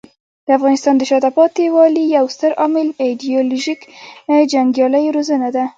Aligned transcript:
د 0.45 0.47
افغانستان 0.57 0.93
د 0.97 1.03
شاته 1.09 1.29
پاتې 1.37 1.63
والي 1.75 2.03
یو 2.17 2.25
ستر 2.35 2.51
عامل 2.61 2.87
ایډیالوژیک 3.03 3.81
جنګیالیو 4.51 5.15
روزنه 5.17 5.49
ده. 5.55 5.63